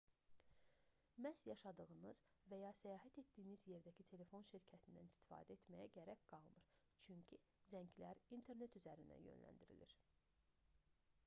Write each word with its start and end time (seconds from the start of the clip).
məhz 1.25 1.41
yaşadığınız 1.49 2.21
və 2.53 2.57
ya 2.61 2.71
səyahət 2.79 3.19
etdiyiniz 3.23 3.65
yerdəki 3.73 4.07
telefon 4.13 4.49
şirkətindən 4.49 5.11
istifadə 5.11 5.59
etməyə 5.61 5.85
gərək 5.99 6.25
qalmır 6.33 6.67
çünki 7.07 7.41
zənglər 7.75 8.25
internet 8.41 8.81
üzərindən 8.83 9.31
yönləndirilir 9.31 9.97